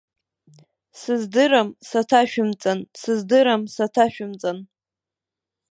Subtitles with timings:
[0.99, 4.57] Сыздырам, саҭашәымҵан, сыздырам, саҭашәымтҭан!